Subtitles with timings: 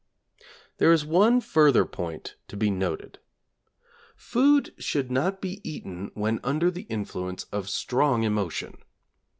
[0.79, 3.19] There is one further point to be noted.
[4.15, 8.79] Food should not be eaten when under the influence of strong emotion.